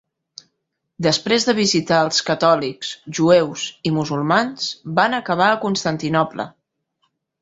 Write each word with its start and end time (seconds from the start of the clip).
Després 1.07 1.43
de 1.49 1.53
visitar 1.59 1.99
els 2.05 2.23
catòlics, 2.29 2.93
jueus 3.19 3.67
i 3.91 3.91
musulmans, 3.99 4.73
van 5.01 5.17
acabar 5.19 5.51
a 5.53 5.61
Constantinoble. 5.67 6.49